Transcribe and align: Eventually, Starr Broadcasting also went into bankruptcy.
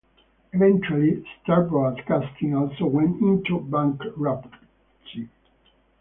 Eventually, 0.51 1.23
Starr 1.43 1.65
Broadcasting 1.65 2.55
also 2.55 2.87
went 2.87 3.21
into 3.21 3.59
bankruptcy. 3.59 5.29